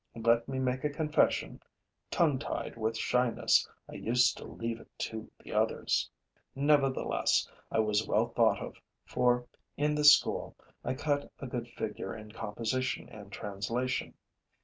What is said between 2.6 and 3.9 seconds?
with shyness,